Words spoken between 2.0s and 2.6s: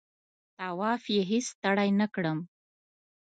کړم.